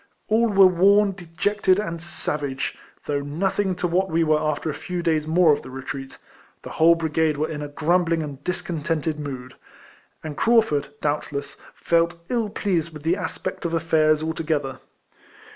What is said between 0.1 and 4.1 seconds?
All were worn, dejected, and savage, though nothing to what